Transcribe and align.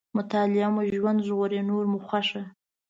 مطالعه 0.17 0.67
مو 0.75 0.81
ژوند 0.97 1.19
ژغوري، 1.27 1.61
نور 1.69 1.83
مو 1.91 1.99
خوښه. 2.07 2.41